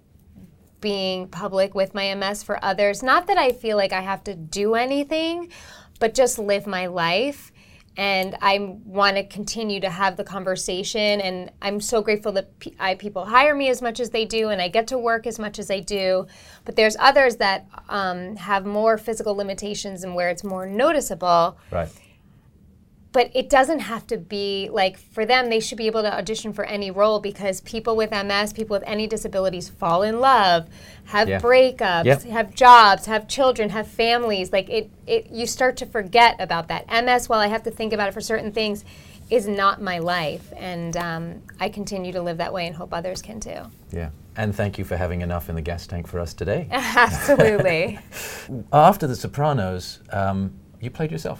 being 0.79 1.27
public 1.27 1.74
with 1.75 1.93
my 1.93 2.13
MS 2.15 2.43
for 2.43 2.63
others. 2.63 3.01
Not 3.03 3.27
that 3.27 3.38
I 3.38 3.51
feel 3.51 3.75
like 3.75 3.91
I 3.91 4.01
have 4.01 4.24
to 4.25 4.36
do 4.36 4.75
anything, 4.75 5.51
but 6.00 6.13
just 6.13 6.38
live 6.39 6.67
my 6.67 6.86
life. 6.86 7.51
And 7.97 8.35
I 8.41 8.77
want 8.83 9.15
to 9.17 9.23
continue 9.23 9.79
to 9.79 9.89
have 9.89 10.17
the 10.17 10.23
conversation. 10.23 11.21
And 11.21 11.51
I'm 11.61 11.79
so 11.79 12.01
grateful 12.01 12.31
that 12.33 12.59
pe- 12.59 12.71
I, 12.79 12.95
people 12.95 13.25
hire 13.25 13.55
me 13.55 13.69
as 13.69 13.81
much 13.81 13.99
as 13.99 14.09
they 14.09 14.25
do, 14.25 14.49
and 14.49 14.61
I 14.61 14.67
get 14.67 14.87
to 14.87 14.97
work 14.97 15.25
as 15.25 15.39
much 15.39 15.59
as 15.59 15.71
I 15.71 15.79
do. 15.79 16.27
But 16.65 16.75
there's 16.75 16.97
others 16.99 17.37
that 17.37 17.67
um, 17.89 18.35
have 18.35 18.65
more 18.65 18.97
physical 18.97 19.35
limitations 19.35 20.03
and 20.03 20.15
where 20.15 20.29
it's 20.29 20.43
more 20.43 20.65
noticeable 20.65 21.57
Right. 21.71 21.89
But 23.15 23.31
it 23.34 23.50
doesn't 23.50 23.79
have 23.79 24.05
to 24.05 24.17
be 24.17 24.69
like 24.74 24.98
for 24.98 25.25
them 25.25 25.50
they 25.50 25.62
should 25.62 25.77
be 25.77 25.88
able 25.88 26.01
to 26.01 26.13
audition 26.13 26.51
for 26.51 26.65
any 26.65 26.91
role 26.91 27.22
because 27.22 27.62
people 27.62 27.95
with 27.95 28.12
ms 28.12 28.51
people 28.51 28.74
with 28.75 28.84
any 28.86 29.07
disabilities 29.07 29.69
fall 29.69 30.03
in 30.03 30.19
love 30.19 30.67
have 31.05 31.29
Yeah. 31.29 31.39
breakups 31.39 32.03
Yep. 32.05 32.24
have 32.24 32.53
jobs 32.53 33.05
have 33.05 33.27
children 33.29 33.69
have 33.69 33.88
families 33.88 34.51
like 34.51 34.69
it, 34.69 34.91
it 35.07 35.31
you 35.31 35.48
start 35.48 35.77
to 35.77 35.86
forget 35.86 36.36
about 36.39 36.67
that 36.67 36.86
ms 37.05 37.29
while 37.29 37.39
i 37.39 37.48
have 37.48 37.63
to 37.63 37.72
think 37.72 37.93
about 37.93 38.10
it 38.10 38.13
for 38.13 38.19
certain 38.22 38.51
things 38.51 38.84
is 39.29 39.48
not 39.48 39.81
my 39.81 39.98
life 40.00 40.51
and 40.57 40.98
um, 40.98 41.41
i 41.60 41.69
continue 41.69 42.12
to 42.12 42.22
live 42.22 42.38
that 42.38 42.51
way 42.51 42.67
and 42.67 42.75
hope 42.75 42.93
others 42.93 43.22
can 43.22 43.39
too 43.39 43.62
Yeah. 43.91 44.10
And 44.38 44.53
thank 44.53 44.77
you 44.77 44.84
for 44.84 44.98
having 44.98 45.22
enough 45.22 45.48
in 45.48 45.55
the 45.55 45.62
gas 45.62 45.88
tank 45.88 46.07
for 46.07 46.19
us 46.19 46.34
today. 46.34 46.67
absolutely 46.72 47.98
After 48.74 49.07
The 49.07 49.15
Sopranos, 49.15 50.01
um, 50.12 50.51
you 50.81 50.89
played 50.91 51.10
yourself. 51.10 51.39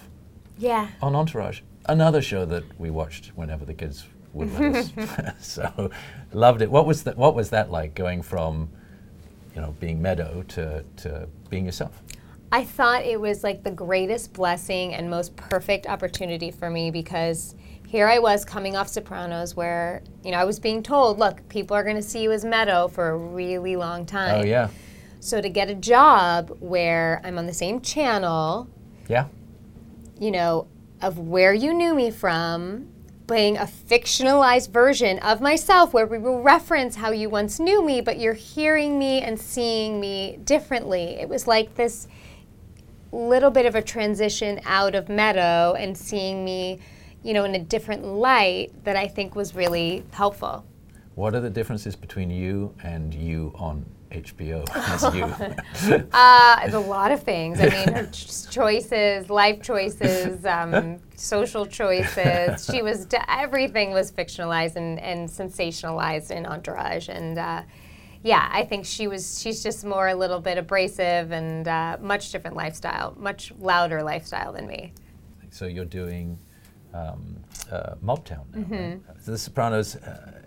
Yeah 0.58 0.90
on 1.02 1.16
Entourage, 1.16 1.62
another 1.88 2.22
show 2.22 2.46
that 2.46 2.64
we 2.80 2.90
watched 2.90 3.32
whenever 3.36 3.66
the 3.66 3.74
kids 3.74 4.06
would 4.34 4.54
let 4.54 4.76
us. 4.76 4.92
so 5.40 5.90
loved 6.34 6.62
it. 6.62 6.70
What 6.70 6.86
was 6.86 7.04
that? 7.04 7.18
What 7.18 7.36
was 7.36 7.50
that 7.50 7.72
like 7.72 7.96
going 7.96 8.22
from, 8.22 8.70
you 9.56 9.62
know, 9.62 9.76
being 9.80 10.02
Meadow 10.02 10.44
to 10.50 10.84
to 10.98 11.28
being 11.50 11.66
yourself? 11.66 12.02
I 12.52 12.64
thought 12.64 13.04
it 13.04 13.20
was 13.20 13.44
like 13.44 13.64
the 13.64 13.72
greatest 13.72 14.34
blessing 14.34 14.94
and 14.94 15.10
most 15.10 15.36
perfect 15.36 15.88
opportunity 15.88 16.52
for 16.52 16.70
me 16.70 16.92
because 16.92 17.56
here 17.88 18.08
I 18.08 18.20
was 18.20 18.46
coming 18.46 18.76
off 18.76 18.88
Sopranos 18.88 19.56
where, 19.56 20.02
you 20.24 20.32
know, 20.32 20.38
I 20.38 20.44
was 20.46 20.60
being 20.60 20.84
told, 20.84 21.20
look, 21.20 21.48
people 21.50 21.76
are 21.76 21.84
going 21.84 21.96
to 21.96 22.02
see 22.02 22.22
you 22.22 22.32
as 22.32 22.46
Meadow 22.46 22.88
for 22.88 23.10
a 23.10 23.18
really 23.18 23.76
long 23.76 24.02
oh, 24.02 24.06
time. 24.06 24.42
Oh 24.42 24.46
yeah, 24.46 24.70
So 25.20 25.42
to 25.42 25.50
get 25.50 25.70
a 25.70 25.76
job 25.76 26.56
where 26.60 27.22
I'm 27.24 27.38
on 27.38 27.46
the 27.46 27.54
same 27.54 27.82
channel, 27.82 28.70
Yeah. 29.08 29.26
You 30.20 30.32
know, 30.32 30.68
of 31.02 31.18
where 31.20 31.54
you 31.54 31.74
knew 31.74 31.94
me 31.94 32.12
from, 32.12 32.88
playing 33.28 33.58
a 33.58 33.66
fictionalized 33.66 34.70
version 34.70 35.20
of 35.20 35.42
myself 35.42 35.94
where 35.94 36.06
we 36.06 36.18
will 36.18 36.42
reference 36.42 36.96
how 36.96 37.12
you 37.12 37.30
once 37.30 37.60
knew 37.60 37.84
me, 37.84 38.02
but 38.02 38.20
you're 38.20 38.34
hearing 38.34 39.00
me 39.00 39.22
and 39.22 39.40
seeing 39.40 40.00
me 40.00 40.38
differently. 40.44 41.18
It 41.20 41.28
was 41.28 41.48
like 41.48 41.76
this 41.76 42.08
little 43.12 43.52
bit 43.52 43.66
of 43.66 43.76
a 43.76 43.82
transition 43.82 44.60
out 44.66 44.94
of 44.94 45.10
Meadow 45.10 45.74
and 45.74 45.98
seeing 45.98 46.46
me, 46.46 46.80
you 47.24 47.34
know, 47.34 47.46
in 47.46 47.56
a 47.56 47.60
different 47.60 48.04
light 48.04 48.72
that 48.84 48.96
I 48.96 49.08
think 49.08 49.36
was 49.36 49.56
really 49.56 50.04
helpful. 50.12 50.66
What 51.16 51.34
are 51.34 51.40
the 51.40 51.50
differences 51.50 51.96
between 51.96 52.30
you 52.30 52.76
and 52.84 53.14
you 53.14 53.54
on 53.56 53.86
HBO 54.22 54.66
as 54.76 55.16
you? 55.16 56.00
Uh, 56.14 56.60
it's 56.64 56.74
a 56.74 56.80
lot 56.80 57.12
of 57.12 57.22
things. 57.24 57.60
I 57.60 57.70
mean, 57.70 57.94
her 57.94 58.08
ch- 58.12 58.50
choices, 58.50 59.30
life 59.30 59.62
choices, 59.62 60.46
um, 60.46 61.00
social 61.16 61.66
choices. 61.66 62.66
She 62.66 62.82
was 62.82 63.06
d- 63.06 63.18
everything 63.28 63.92
was 63.92 64.12
fictionalized 64.12 64.76
and, 64.76 65.00
and 65.00 65.28
sensationalized 65.30 66.32
in 66.32 66.46
Entourage, 66.46 67.10
and 67.10 67.38
uh, 67.38 67.62
yeah, 68.24 68.50
I 68.52 68.64
think 68.66 68.86
she 68.86 69.08
was. 69.08 69.40
She's 69.42 69.62
just 69.62 69.86
more 69.86 70.08
a 70.08 70.16
little 70.16 70.40
bit 70.40 70.58
abrasive 70.58 71.32
and 71.32 71.68
uh, 71.68 71.98
much 72.02 72.32
different 72.32 72.56
lifestyle, 72.56 73.14
much 73.18 73.52
louder 73.60 74.02
lifestyle 74.02 74.54
than 74.54 74.66
me. 74.68 74.94
so 75.52 75.66
you're 75.66 75.86
doing 75.86 76.38
um, 76.94 77.38
uh, 77.72 77.96
Mobtown 78.04 78.46
now, 78.54 78.62
Mm-hmm. 78.62 78.74
right? 78.74 79.26
The 79.26 79.38
Sopranos, 79.38 79.96
uh, 79.98 80.42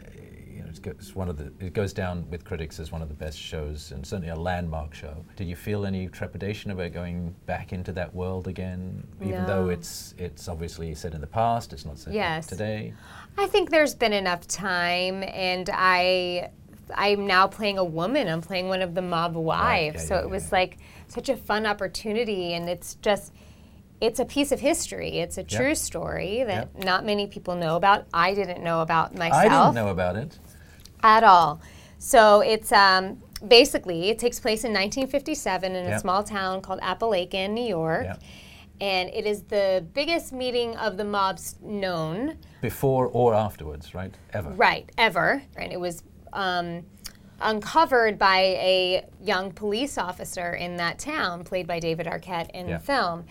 it's, 0.70 1.14
one 1.14 1.28
of 1.28 1.37
the. 1.37 1.52
It 1.64 1.72
goes 1.72 1.92
down 1.92 2.28
with 2.30 2.44
critics 2.44 2.78
as 2.80 2.92
one 2.92 3.02
of 3.02 3.08
the 3.08 3.14
best 3.14 3.38
shows 3.38 3.92
and 3.92 4.06
certainly 4.06 4.30
a 4.30 4.37
landmark 4.37 4.94
show. 4.94 5.25
Do 5.37 5.44
you 5.44 5.56
feel 5.56 5.87
any 5.87 6.08
trepidation 6.08 6.70
about 6.70 6.92
going 6.92 7.34
back 7.46 7.72
into 7.72 7.92
that 7.92 8.14
world 8.14 8.48
again, 8.48 9.06
even 9.22 9.46
though 9.46 9.68
it's 9.70 10.14
it's 10.18 10.48
obviously 10.48 10.94
set 10.94 11.14
in 11.14 11.20
the 11.20 11.26
past, 11.26 11.72
it's 11.72 11.84
not 11.84 11.98
set 11.98 12.12
Yes. 12.14 12.46
today? 12.46 12.92
I 13.37 13.46
think 13.46 13.70
there's 13.70 13.94
been 13.94 14.12
enough 14.12 14.46
time, 14.48 15.22
and 15.22 15.70
I, 15.72 16.50
I'm 16.94 17.26
now 17.26 17.46
playing 17.46 17.78
a 17.78 17.84
woman. 17.84 18.28
I'm 18.28 18.40
playing 18.40 18.68
one 18.68 18.82
of 18.82 18.94
the 18.94 19.02
mob 19.02 19.34
wives, 19.34 20.02
yeah, 20.02 20.08
so 20.08 20.14
yeah, 20.16 20.22
it 20.22 20.30
was 20.30 20.50
like 20.52 20.78
such 21.06 21.28
a 21.28 21.37
fun 21.37 21.64
opportunity, 21.66 22.54
and 22.54 22.68
it's 22.68 22.96
just, 22.96 23.32
it's 24.00 24.18
a 24.20 24.25
piece 24.25 24.52
of 24.52 24.60
history. 24.60 25.18
It's 25.18 25.38
a 25.38 25.42
Yeah. 25.42 25.58
true 25.58 25.75
story 25.75 26.42
that 26.44 26.68
Yeah. 26.78 26.84
not 26.84 27.04
many 27.04 27.26
people 27.26 27.54
know 27.56 27.76
about. 27.76 28.06
I 28.12 28.34
didn't 28.34 28.62
know 28.62 28.80
about 28.80 29.14
myself 29.14 29.34
I 29.44 29.48
didn't 29.48 29.75
know 29.75 29.88
about 29.88 30.16
it. 30.16 30.38
At 31.02 31.24
all. 31.24 31.60
So 31.98 32.40
it's 32.40 32.72
um, 32.72 33.18
basically 33.46 34.10
it 34.10 34.18
takes 34.18 34.40
place 34.40 34.64
in 34.64 34.72
1957 34.72 35.74
in 35.74 35.86
a 35.86 35.98
small 35.98 36.22
town 36.22 36.60
called 36.60 36.80
Apalachin, 36.80 37.50
New 37.50 37.66
York. 37.66 38.04
Yeah. 38.04 38.16
And 38.80 39.10
it 39.10 39.26
is 39.26 39.42
the 39.42 39.84
biggest 39.92 40.32
meeting 40.32 40.76
of 40.76 40.96
the 40.96 41.04
mobs 41.04 41.56
known. 41.60 42.38
Before 42.60 43.08
or 43.08 43.34
afterwards, 43.34 43.92
right? 43.92 44.14
Ever. 44.32 44.50
Right, 44.50 44.88
ever. 44.96 45.42
And 45.56 45.72
it 45.72 45.80
was 45.80 46.04
um, 46.32 46.84
uncovered 47.40 48.18
by 48.18 48.38
a 48.38 49.04
young 49.20 49.50
police 49.50 49.98
officer 49.98 50.54
in 50.54 50.76
that 50.76 51.00
town, 51.00 51.42
played 51.42 51.66
by 51.66 51.80
David 51.80 52.06
Arquette 52.06 52.50
in 52.50 52.68
the 52.68 52.78
film. 52.78 53.24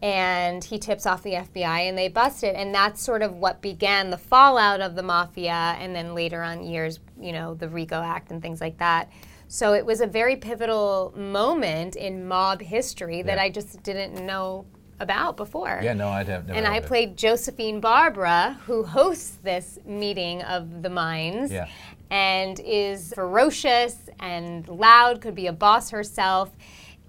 And 0.00 0.62
he 0.62 0.78
tips 0.78 1.06
off 1.06 1.22
the 1.24 1.32
FBI 1.32 1.88
and 1.88 1.98
they 1.98 2.08
bust 2.08 2.44
it. 2.44 2.54
And 2.54 2.72
that's 2.74 3.02
sort 3.02 3.22
of 3.22 3.34
what 3.34 3.60
began 3.60 4.10
the 4.10 4.16
fallout 4.18 4.80
of 4.80 4.94
the 4.94 5.02
mafia 5.02 5.76
and 5.80 5.94
then 5.94 6.14
later 6.14 6.42
on 6.42 6.62
years, 6.64 7.00
you 7.20 7.32
know, 7.32 7.54
the 7.54 7.68
RICO 7.68 8.00
Act 8.00 8.30
and 8.30 8.40
things 8.40 8.60
like 8.60 8.78
that. 8.78 9.10
So 9.48 9.72
it 9.72 9.84
was 9.84 10.00
a 10.00 10.06
very 10.06 10.36
pivotal 10.36 11.12
moment 11.16 11.96
in 11.96 12.28
mob 12.28 12.60
history 12.60 13.22
that 13.22 13.38
Yeah. 13.38 13.42
I 13.42 13.50
just 13.50 13.82
didn't 13.82 14.24
know 14.24 14.66
about 15.00 15.36
before. 15.36 15.80
Yeah, 15.82 15.94
no, 15.94 16.08
I'd 16.08 16.28
have 16.28 16.46
never. 16.46 16.58
And 16.58 16.66
I 16.66 16.76
of 16.76 16.84
it. 16.84 16.86
played 16.88 17.16
Josephine 17.16 17.80
Barbara, 17.80 18.58
who 18.66 18.82
hosts 18.84 19.38
this 19.42 19.78
meeting 19.84 20.42
of 20.42 20.82
the 20.82 20.90
minds 20.90 21.50
Yeah. 21.52 21.66
and 22.10 22.60
is 22.60 23.12
ferocious 23.14 24.08
and 24.20 24.68
loud, 24.68 25.20
could 25.20 25.34
be 25.36 25.46
a 25.46 25.52
boss 25.52 25.90
herself, 25.90 26.50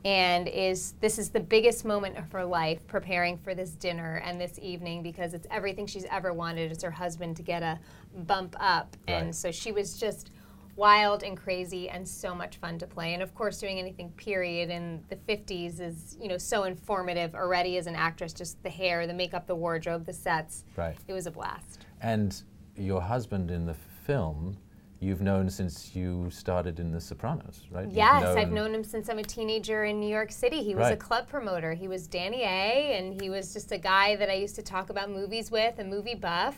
and 0.05 0.47
is 0.47 0.93
this 1.01 1.19
is 1.19 1.29
the 1.29 1.39
biggest 1.39 1.83
moment 1.83 2.17
of 2.17 2.31
her 2.31 2.45
life 2.45 2.85
preparing 2.87 3.37
for 3.37 3.53
this 3.53 3.71
dinner 3.71 4.21
and 4.25 4.39
this 4.39 4.57
evening 4.61 5.03
because 5.03 5.33
it's 5.33 5.47
everything 5.51 5.85
she's 5.85 6.05
ever 6.05 6.33
wanted. 6.33 6.71
Is 6.71 6.81
her 6.83 6.91
husband 6.91 7.35
to 7.37 7.43
get 7.43 7.63
a 7.63 7.79
bump 8.25 8.55
up. 8.59 8.95
And 9.07 9.35
so 9.35 9.51
she 9.51 9.71
was 9.71 9.97
just 9.97 10.31
wild 10.75 11.23
and 11.23 11.35
crazy 11.35 11.89
and 11.89 12.07
so 12.07 12.33
much 12.33 12.55
fun 12.57 12.79
to 12.79 12.87
play. 12.87 13.13
And 13.13 13.21
of 13.21 13.35
course 13.35 13.59
doing 13.59 13.77
anything 13.77 14.11
period 14.11 14.69
in 14.69 15.03
the 15.09 15.17
50s 15.17 15.81
is 15.81 16.17
you 16.19 16.29
know 16.29 16.37
so 16.37 16.63
informative. 16.63 17.35
Already 17.35 17.77
as 17.77 17.87
an 17.87 17.95
actress 17.95 18.31
just 18.31 18.61
the 18.63 18.69
hair 18.69 19.05
the 19.05 19.13
makeup 19.13 19.47
the 19.47 19.55
wardrobe 19.55 20.05
the 20.05 20.13
sets. 20.13 20.63
Right. 20.77 20.95
it 21.07 21.13
was 21.13 21.27
a 21.27 21.31
blast. 21.31 21.85
And 22.01 22.41
your 22.77 23.01
husband 23.01 23.51
in 23.51 23.65
the 23.65 23.73
film, 23.73 24.55
you've 24.99 25.21
known 25.21 25.49
since 25.49 25.95
you 25.95 26.29
started 26.29 26.79
in 26.79 26.91
The 26.91 26.99
Sopranos, 26.99 27.63
right? 27.71 27.89
Yes, 27.89 28.35
I've 28.35 28.51
known 28.51 28.73
him 28.73 28.83
since 28.83 29.09
I'm 29.09 29.19
a 29.19 29.23
teenager 29.23 29.85
in 29.85 29.99
New 29.99 30.09
York 30.09 30.31
City. 30.31 30.61
He 30.63 30.75
was 30.75 30.91
a 30.91 30.97
club 30.97 31.27
promoter. 31.27 31.73
He 31.73 31.87
was 31.87 32.07
Danny 32.07 32.43
A, 32.43 32.97
and 32.97 33.21
he 33.21 33.29
was 33.29 33.53
just 33.53 33.71
a 33.71 33.77
guy 33.77 34.15
that 34.17 34.29
I 34.29 34.33
used 34.33 34.55
to 34.55 34.61
talk 34.61 34.89
about 34.89 35.09
movies 35.09 35.51
with, 35.51 35.79
a 35.79 35.83
movie 35.83 36.15
buff. 36.15 36.55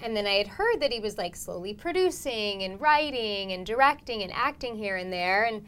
And 0.00 0.16
then 0.16 0.26
I 0.26 0.34
had 0.34 0.48
heard 0.48 0.80
that 0.80 0.92
he 0.92 0.98
was 0.98 1.18
like 1.18 1.36
slowly 1.36 1.72
producing 1.72 2.62
and 2.64 2.80
writing 2.80 3.52
and 3.52 3.64
directing 3.64 4.22
and 4.22 4.32
acting 4.32 4.76
here 4.76 4.96
and 4.96 5.12
there. 5.12 5.44
And 5.44 5.66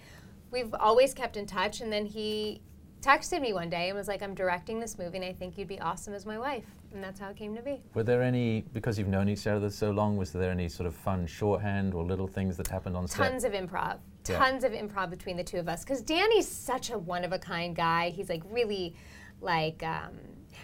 we've 0.50 0.74
always 0.74 1.14
kept 1.14 1.36
in 1.36 1.46
touch. 1.46 1.80
And 1.80 1.92
then 1.92 2.06
he 2.06 2.60
texted 3.00 3.40
me 3.40 3.52
one 3.52 3.70
day 3.70 3.88
and 3.88 3.96
was 3.96 4.08
like, 4.08 4.22
I'm 4.22 4.34
directing 4.34 4.80
this 4.80 4.98
movie, 4.98 5.18
and 5.18 5.24
I 5.24 5.32
think 5.32 5.56
you'd 5.56 5.68
be 5.68 5.80
awesome 5.80 6.12
as 6.12 6.26
my 6.26 6.38
wife. 6.38 6.64
And 6.96 7.04
that's 7.04 7.20
how 7.20 7.28
it 7.28 7.36
came 7.36 7.54
to 7.54 7.60
be. 7.60 7.82
Were 7.92 8.02
there 8.02 8.22
any, 8.22 8.62
because 8.72 8.98
you've 8.98 9.06
known 9.06 9.28
each 9.28 9.46
other 9.46 9.68
so 9.68 9.90
long, 9.90 10.16
was 10.16 10.32
there 10.32 10.50
any 10.50 10.66
sort 10.66 10.86
of 10.86 10.94
fun 10.94 11.26
shorthand 11.26 11.92
or 11.92 12.02
little 12.02 12.26
things 12.26 12.56
that 12.56 12.68
happened 12.68 12.96
on 12.96 13.06
set? 13.06 13.18
tons 13.18 13.44
of 13.44 13.52
improv 13.52 13.98
Yeah. 14.26 14.38
tons 14.38 14.64
of 14.64 14.72
improv 14.72 15.10
between 15.10 15.36
the 15.36 15.44
two 15.44 15.58
of 15.58 15.68
us 15.68 15.84
because 15.84 16.00
danny's 16.00 16.48
such 16.48 16.88
a 16.90 16.98
one-of-a-kind 16.98 17.76
guy 17.76 18.10
he's 18.10 18.30
like 18.30 18.42
really 18.50 18.94
like 19.42 19.82
um, 19.82 20.14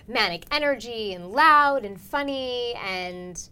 manic 0.08 0.46
energy 0.50 1.12
and 1.12 1.30
loud 1.32 1.84
and 1.84 2.00
funny 2.00 2.74
and 2.82 3.48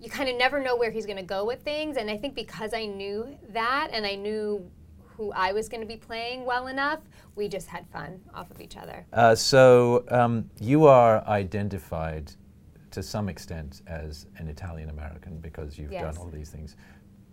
you 0.00 0.10
kind 0.10 0.28
of 0.28 0.36
never 0.36 0.58
know 0.60 0.76
where 0.76 0.90
he's 0.90 1.06
going 1.06 1.16
to 1.16 1.22
go 1.22 1.44
with 1.46 1.62
things 1.62 1.96
and 1.96 2.10
i 2.10 2.16
think 2.16 2.34
because 2.34 2.74
i 2.74 2.84
knew 2.84 3.28
that 3.50 3.88
and 3.92 4.04
i 4.04 4.16
knew 4.16 4.68
who 5.16 5.32
i 5.32 5.52
was 5.52 5.68
going 5.68 5.80
to 5.80 5.86
be 5.86 5.96
playing 5.96 6.44
well 6.44 6.66
enough 6.66 7.00
we 7.36 7.48
just 7.48 7.68
had 7.68 7.86
fun 7.88 8.20
off 8.34 8.50
of 8.50 8.60
each 8.60 8.76
other. 8.76 9.04
Uh, 9.12 9.34
so 9.34 10.04
um, 10.10 10.48
you 10.60 10.86
are 10.86 11.26
identified 11.26 12.30
to 12.90 13.02
some 13.02 13.28
extent 13.28 13.82
as 13.86 14.26
an 14.38 14.48
Italian 14.48 14.90
American 14.90 15.38
because 15.38 15.78
you've 15.78 15.90
done 15.90 16.16
all 16.16 16.28
these 16.28 16.50
things, 16.50 16.76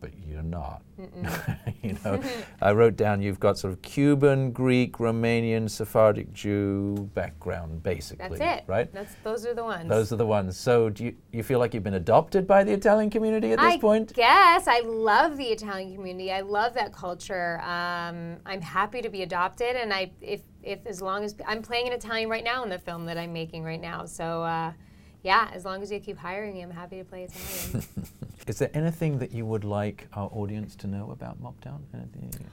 but 0.01 0.12
you're 0.27 0.41
not. 0.41 0.81
you 1.84 1.98
know, 2.03 2.22
I 2.62 2.74
wrote 2.74 2.98
down 2.98 3.22
you've 3.22 3.39
got 3.39 3.58
sort 3.58 3.72
of 3.72 3.81
Cuban, 3.81 4.51
Greek, 4.51 4.98
Romanian, 4.98 5.70
Sephardic 5.70 6.34
Jew 6.34 7.10
background, 7.13 7.84
basically. 7.84 8.39
that's 8.39 8.60
it 8.60 8.63
Right. 8.67 8.91
that's 8.91 9.13
those 9.24 9.46
are 9.46 9.53
the 9.53 9.63
ones 9.63 9.88
Those 9.88 10.12
are 10.12 10.15
the 10.17 10.25
ones. 10.25 10.58
So 10.58 10.89
do 10.89 11.05
you, 11.05 11.15
you 11.31 11.43
feel 11.43 11.60
like 11.60 11.74
you've 11.74 11.84
been 11.84 11.93
adopted 11.93 12.46
by 12.48 12.63
the 12.63 12.74
Italian 12.74 13.10
community 13.10 13.53
at 13.53 13.60
this 13.60 13.75
I 13.75 13.77
point? 13.77 14.13
Yes, 14.17 14.67
I 14.67 14.81
love 14.81 15.38
the 15.38 15.46
Italian 15.46 15.96
community. 15.96 16.31
I 16.31 16.41
love 16.41 16.74
that 16.74 16.91
culture. 16.91 17.62
Um, 17.62 18.38
I'm 18.46 18.62
happy 18.62 19.01
to 19.01 19.10
be 19.10 19.22
adopted, 19.22 19.75
and 19.75 19.93
I 19.93 20.12
if 20.20 20.41
if 20.63 20.86
as 20.86 21.01
long 21.01 21.24
as 21.24 21.36
I'm 21.48 21.62
playing 21.62 21.88
an 21.88 21.93
Italian 21.93 22.27
right 22.29 22.43
now 22.43 22.63
in 22.63 22.70
the 22.70 22.79
film 22.79 23.05
that 23.05 23.17
I'm 23.17 23.34
making 23.34 23.63
right 23.63 23.81
now. 23.81 24.05
So 24.05 24.43
uh, 24.43 24.74
yeah, 25.24 25.50
as 25.53 25.65
long 25.65 25.84
as 25.84 25.91
you 25.91 26.00
keep 26.00 26.17
hiring 26.17 26.53
me, 26.53 26.62
I'm 26.62 26.72
happy 26.72 26.98
to 26.98 27.03
play 27.05 27.24
Italian. 27.24 27.88
Is 28.48 28.60
there 28.60 28.71
anything 28.74 29.19
that 29.19 29.31
you 29.31 29.45
would 29.45 29.63
like 29.63 30.07
our 30.13 30.29
audience 30.33 30.75
to 30.77 30.88
know 30.88 31.12
about 31.12 31.41
Mobtown? 31.41 31.81
Anything? 31.93 32.45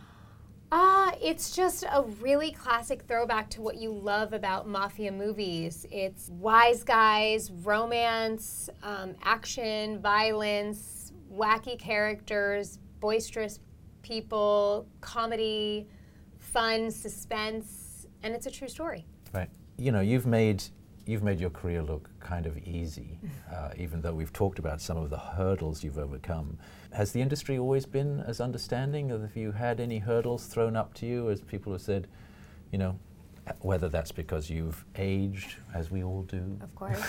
Ah, 0.71 1.15
it's 1.21 1.57
just 1.57 1.85
a 1.85 2.03
really 2.21 2.51
classic 2.51 3.03
throwback 3.09 3.49
to 3.51 3.63
what 3.63 3.77
you 3.77 3.91
love 3.91 4.35
about 4.35 4.69
mafia 4.69 5.11
movies. 5.11 5.87
It's 5.91 6.29
wise 6.29 6.85
guys, 6.85 7.51
romance, 7.51 8.69
um, 8.83 9.15
action, 9.23 9.99
violence, 10.01 11.13
wacky 11.33 11.79
characters, 11.79 12.79
boisterous 13.01 13.61
people, 14.03 14.87
comedy, 15.01 15.89
fun, 16.39 16.91
suspense, 16.91 18.07
and 18.23 18.35
it's 18.35 18.47
a 18.47 18.51
true 18.51 18.69
story. 18.69 19.07
Right. 19.33 19.49
You 19.79 19.93
know, 19.93 20.01
you've 20.01 20.27
made 20.27 20.63
you've 21.09 21.23
made 21.23 21.41
your 21.41 21.49
career 21.49 21.83
look 21.83 22.11
kind 22.21 22.45
of 22.45 22.59
easy, 22.59 23.19
uh, 23.53 23.71
even 23.79 24.03
though 24.03 24.13
we've 24.13 24.33
talked 24.33 24.59
about 24.59 24.79
some 24.79 24.99
of 24.99 25.09
the 25.09 25.17
hurdles 25.19 25.83
you've 25.83 25.97
overcome. 25.99 26.59
Has 26.93 27.13
the 27.13 27.23
industry 27.23 27.57
always 27.59 27.87
been 27.87 28.21
as 28.21 28.43
understanding? 28.43 29.09
Have 29.09 29.35
you 29.35 29.53
had 29.53 29.81
any 29.81 29.99
hurdles 29.99 30.45
thrown 30.47 30.77
up 30.77 30.93
to 30.95 31.07
you 31.07 31.31
as 31.31 31.41
people 31.41 31.73
have 31.73 31.81
said, 31.81 32.09
you 32.71 32.79
know, 32.79 32.99
whether 33.61 33.89
that's 33.89 34.13
because 34.13 34.51
you've 34.51 34.85
aged, 34.97 35.57
as 35.75 35.91
we 35.91 36.05
all 36.05 36.25
do, 36.25 36.59
Of 36.61 36.75
course. 36.81 37.03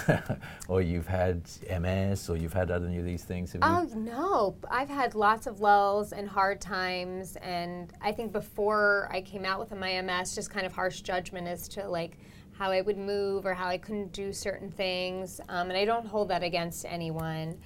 or 0.69 0.81
you've 0.81 1.07
had 1.07 1.41
MS, 1.81 2.29
or 2.29 2.37
you've 2.37 2.53
had 2.53 2.71
other 2.71 2.85
of 2.87 3.03
these 3.03 3.25
things. 3.25 3.53
Oh 3.61 3.81
you? 3.81 3.95
no, 3.95 4.55
I've 4.71 4.87
had 4.87 5.13
lots 5.13 5.45
of 5.47 5.59
lulls 5.59 6.13
and 6.13 6.29
hard 6.29 6.61
times, 6.61 7.35
and 7.41 7.91
I 8.01 8.13
think 8.13 8.31
before 8.31 9.09
I 9.11 9.19
came 9.19 9.43
out 9.43 9.59
with 9.59 9.77
my 9.77 10.01
MS, 10.01 10.33
just 10.33 10.49
kind 10.49 10.65
of 10.65 10.71
harsh 10.71 11.01
judgment 11.01 11.49
as 11.49 11.67
to 11.69 11.89
like 11.89 12.17
how 12.59 12.71
I 12.71 12.81
would 12.81 12.97
move 12.97 13.45
or 13.45 13.53
how 13.53 13.67
I 13.69 13.77
couldn't 13.77 14.11
do 14.11 14.33
certain 14.33 14.69
things, 14.69 15.39
um, 15.47 15.69
and 15.69 15.77
I 15.77 15.85
don't 15.85 16.05
hold 16.05 16.27
that 16.27 16.43
against 16.43 16.83
anyone. 16.85 17.57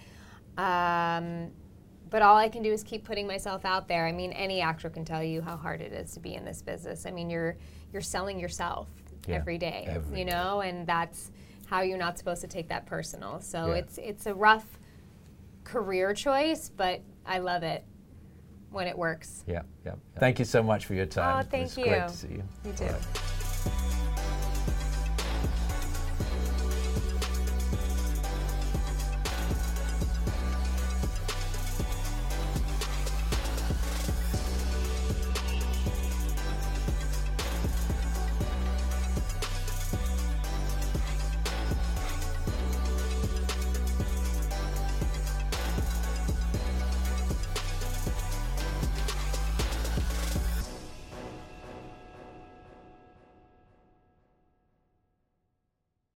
Um, 0.55 1.49
but 2.11 2.21
all 2.21 2.37
I 2.37 2.47
can 2.47 2.61
do 2.61 2.71
is 2.71 2.83
keep 2.83 3.03
putting 3.03 3.25
myself 3.25 3.65
out 3.65 3.87
there. 3.87 4.05
I 4.05 4.11
mean, 4.11 4.31
any 4.33 4.61
actor 4.61 4.91
can 4.91 5.03
tell 5.03 5.23
you 5.23 5.41
how 5.41 5.57
hard 5.57 5.81
it 5.81 5.91
is 5.93 6.11
to 6.11 6.19
be 6.19 6.35
in 6.35 6.45
this 6.45 6.61
business. 6.61 7.07
I 7.07 7.11
mean, 7.11 7.31
you're 7.31 7.57
you're 7.91 8.03
selling 8.03 8.39
yourself 8.39 8.87
Yeah, 9.27 9.37
every 9.37 9.57
day, 9.57 9.85
every 9.87 10.19
you 10.19 10.25
know, 10.25 10.61
and 10.61 10.85
that's 10.85 11.31
how 11.65 11.81
you're 11.81 11.97
not 11.97 12.19
supposed 12.19 12.41
to 12.41 12.47
take 12.47 12.67
that 12.67 12.85
personal. 12.85 13.41
So 13.41 13.69
Yeah. 13.69 13.77
it's 13.79 13.97
it's 13.97 14.25
a 14.27 14.33
rough 14.35 14.77
career 15.63 16.13
choice, 16.13 16.69
but 16.69 17.01
I 17.25 17.39
love 17.39 17.63
it 17.63 17.83
when 18.69 18.87
it 18.87 18.95
works. 18.95 19.43
Yeah, 19.47 19.63
yeah. 19.83 19.93
Thank 20.19 20.37
you 20.37 20.45
so 20.45 20.61
much 20.61 20.85
for 20.85 20.93
your 20.93 21.07
time. 21.07 21.37
Oh, 21.37 21.39
It 21.39 21.47
thank 21.49 21.63
was 21.63 21.77
you. 21.79 21.85
Great 21.85 22.07
to 22.09 22.15
see 22.15 22.27
you. 22.27 22.43
You 22.63 22.73
too. 22.73 22.83
All 22.85 22.91
right. 22.91 23.32